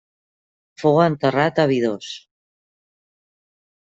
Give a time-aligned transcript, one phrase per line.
[0.83, 2.09] Fou enterrat a Abidos.